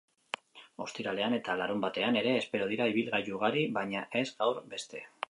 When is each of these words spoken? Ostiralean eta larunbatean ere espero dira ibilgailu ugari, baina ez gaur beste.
Ostiralean 0.85 1.35
eta 1.37 1.57
larunbatean 1.61 2.17
ere 2.23 2.33
espero 2.39 2.71
dira 2.71 2.87
ibilgailu 2.95 3.37
ugari, 3.41 3.67
baina 3.77 4.03
ez 4.23 4.27
gaur 4.41 4.65
beste. 4.73 5.05